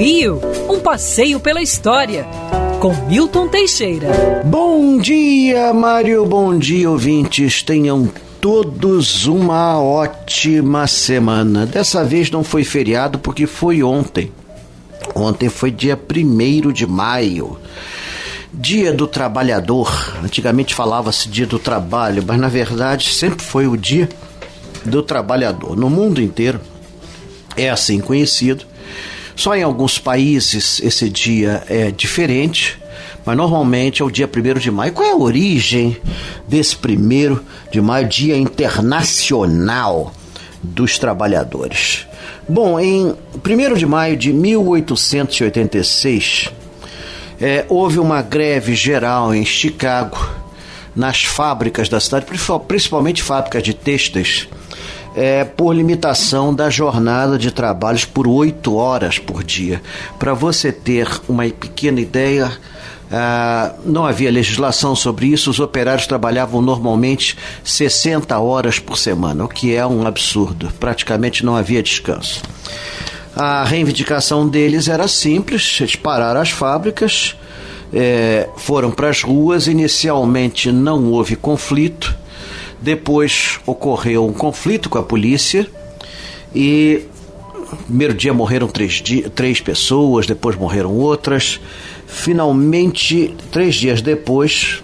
[0.00, 2.26] Rio, um passeio pela história,
[2.80, 4.40] com Milton Teixeira.
[4.46, 7.62] Bom dia, Mário, bom dia, ouvintes.
[7.62, 8.10] Tenham
[8.40, 11.66] todos uma ótima semana.
[11.66, 14.32] Dessa vez não foi feriado porque foi ontem.
[15.14, 17.58] Ontem foi dia 1 de maio.
[18.54, 20.16] Dia do Trabalhador.
[20.24, 24.08] Antigamente falava-se Dia do Trabalho, mas na verdade sempre foi o Dia
[24.82, 25.76] do Trabalhador.
[25.76, 26.58] No mundo inteiro
[27.54, 28.69] é assim conhecido.
[29.40, 32.78] Só em alguns países esse dia é diferente,
[33.24, 34.92] mas normalmente é o dia 1 de maio.
[34.92, 35.96] Qual é a origem
[36.46, 37.40] desse 1
[37.72, 40.12] de maio, Dia Internacional
[40.62, 42.06] dos Trabalhadores?
[42.46, 46.50] Bom, em 1 de maio de 1886,
[47.40, 50.18] é, houve uma greve geral em Chicago,
[50.94, 52.26] nas fábricas da cidade,
[52.68, 54.48] principalmente fábricas de têxteis,
[55.14, 59.82] é, por limitação da jornada de trabalhos por oito horas por dia.
[60.18, 62.52] Para você ter uma pequena ideia,
[63.12, 69.48] ah, não havia legislação sobre isso, os operários trabalhavam normalmente 60 horas por semana, o
[69.48, 72.42] que é um absurdo, praticamente não havia descanso.
[73.34, 77.36] A reivindicação deles era simples: eles pararam as fábricas,
[77.92, 79.66] é, foram para as ruas.
[79.66, 82.14] Inicialmente não houve conflito,
[82.80, 85.66] depois ocorreu um conflito com a polícia
[86.54, 87.02] e
[87.70, 89.02] no primeiro dia morreram três,
[89.34, 91.60] três pessoas, depois morreram outras.
[92.06, 94.82] Finalmente, três dias depois,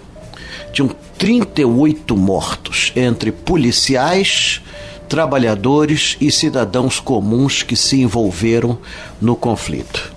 [0.71, 4.61] tinham 38 mortos entre policiais,
[5.09, 8.77] trabalhadores e cidadãos comuns que se envolveram
[9.19, 10.13] no conflito.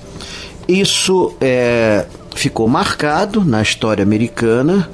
[0.69, 4.89] Isso é, ficou marcado na história americana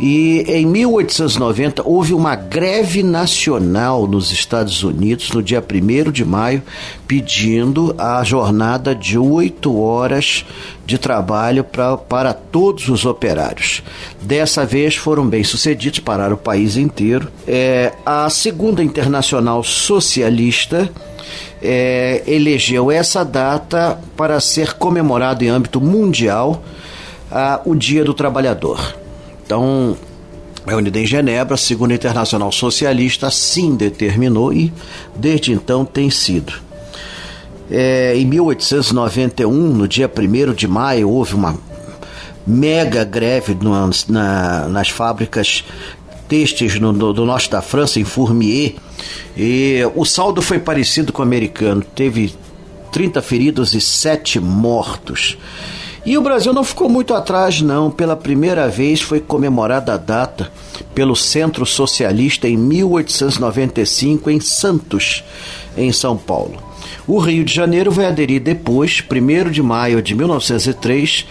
[0.00, 6.62] e em 1890 houve uma greve nacional nos Estados Unidos no dia 1 de maio,
[7.06, 10.46] pedindo a jornada de oito horas
[10.86, 13.82] de trabalho pra, para todos os operários.
[14.22, 17.30] Dessa vez foram bem sucedidos, pararam o país inteiro.
[17.46, 20.90] É, a Segunda Internacional Socialista
[21.62, 26.64] é, elegeu essa data para ser comemorado em âmbito mundial
[27.30, 28.99] a, o Dia do Trabalhador.
[29.50, 29.96] Então,
[30.64, 34.72] reunida em Genebra, a Segunda Internacional Socialista assim determinou e
[35.16, 36.52] desde então tem sido.
[37.68, 41.58] É, em 1891, no dia 1 de maio, houve uma
[42.46, 45.64] mega greve no, na, nas fábricas
[46.28, 48.74] têxteis no, no, do norte da França, em Fourmier,
[49.36, 51.82] e o saldo foi parecido com o americano.
[51.82, 52.32] Teve
[52.92, 55.36] 30 feridos e 7 mortos.
[56.04, 57.90] E o Brasil não ficou muito atrás, não.
[57.90, 60.50] Pela primeira vez foi comemorada a data
[60.94, 65.22] pelo Centro Socialista em 1895 em Santos,
[65.76, 66.70] em São Paulo.
[67.06, 71.26] O Rio de Janeiro vai aderir depois, 1 de maio de 1903,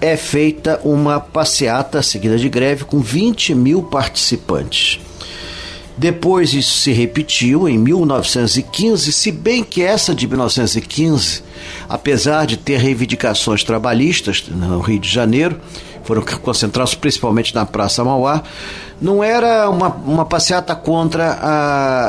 [0.00, 5.00] é feita uma passeata seguida de greve com 20 mil participantes.
[5.96, 11.42] Depois isso se repetiu em 1915, se bem que essa de 1915,
[11.88, 15.60] apesar de ter reivindicações trabalhistas no Rio de Janeiro,
[16.02, 18.42] foram concentrados principalmente na Praça Mauá,
[19.00, 21.38] não era uma, uma passeata contra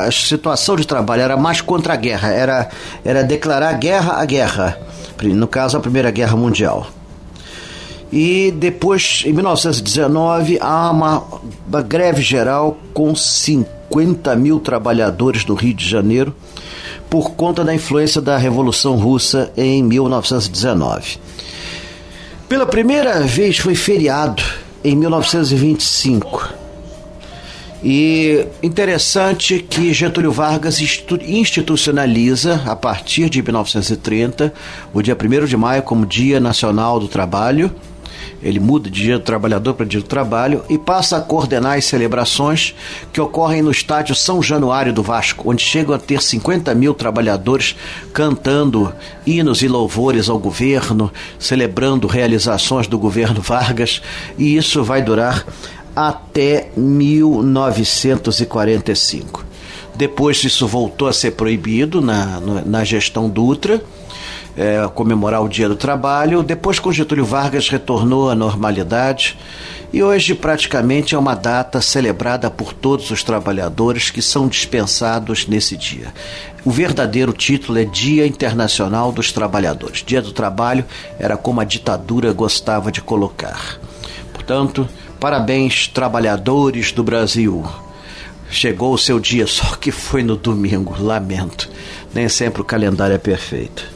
[0.04, 2.68] a situação de trabalho, era mais contra a guerra, era,
[3.04, 4.78] era declarar guerra à guerra,
[5.22, 6.88] no caso a Primeira Guerra Mundial.
[8.12, 11.24] E depois, em 1919, há uma,
[11.68, 13.14] uma greve geral com
[13.90, 16.34] 50 mil trabalhadores do Rio de Janeiro
[17.08, 21.18] por conta da influência da Revolução Russa em 1919.
[22.48, 24.42] Pela primeira vez foi feriado
[24.84, 26.54] em 1925.
[27.82, 34.52] E interessante que Getúlio Vargas institucionaliza, a partir de 1930,
[34.92, 37.72] o dia 1 de maio como Dia Nacional do Trabalho
[38.42, 41.84] ele muda de dia do trabalhador para dia do trabalho e passa a coordenar as
[41.84, 42.74] celebrações
[43.12, 47.76] que ocorrem no estádio São Januário do Vasco, onde chegam a ter 50 mil trabalhadores
[48.12, 48.92] cantando
[49.26, 54.02] hinos e louvores ao governo, celebrando realizações do governo Vargas,
[54.38, 55.46] e isso vai durar
[55.94, 59.46] até 1945.
[59.94, 63.82] Depois isso voltou a ser proibido na, na gestão Dutra
[64.56, 66.42] é, comemorar o Dia do Trabalho.
[66.42, 69.36] Depois, com Getúlio Vargas, retornou à normalidade
[69.92, 75.76] e hoje praticamente é uma data celebrada por todos os trabalhadores que são dispensados nesse
[75.76, 76.12] dia.
[76.64, 80.02] O verdadeiro título é Dia Internacional dos Trabalhadores.
[80.04, 80.84] Dia do Trabalho
[81.18, 83.78] era como a ditadura gostava de colocar.
[84.32, 84.88] Portanto,
[85.20, 87.64] parabéns, trabalhadores do Brasil.
[88.50, 91.70] Chegou o seu dia, só que foi no domingo, lamento.
[92.12, 93.95] Nem sempre o calendário é perfeito.